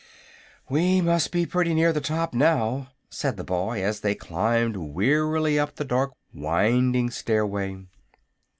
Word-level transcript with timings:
"We 0.67 0.99
must 0.99 1.31
be 1.31 1.45
pretty 1.45 1.75
near 1.75 1.93
the 1.93 2.01
top, 2.01 2.33
now," 2.33 2.87
said 3.11 3.37
the 3.37 3.43
boy, 3.43 3.83
as 3.83 3.99
they 3.99 4.15
climbed 4.15 4.75
wearily 4.75 5.59
up 5.59 5.75
the 5.75 5.85
dark, 5.85 6.09
winding 6.33 7.11
stairway. 7.11 7.85